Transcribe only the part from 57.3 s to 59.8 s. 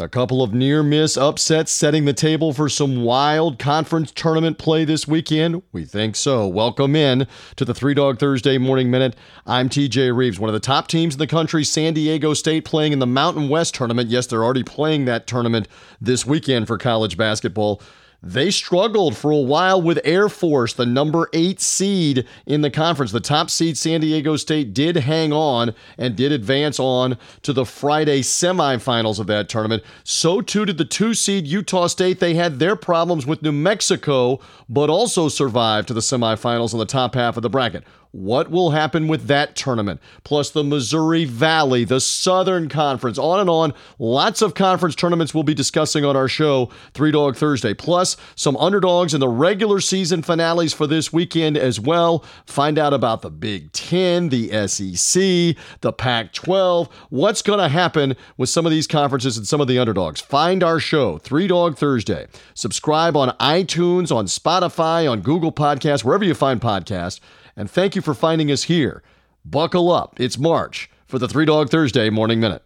going to happen with some of these conferences and some of the